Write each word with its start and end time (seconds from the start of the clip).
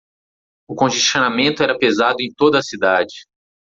o 0.67 0.73
congestionamento 0.73 1.61
era 1.61 1.77
pesado 1.77 2.21
em 2.21 2.33
toda 2.35 2.57
a 2.57 2.63
cidade. 2.63 3.27